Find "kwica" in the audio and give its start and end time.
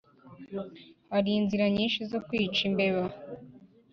2.25-2.59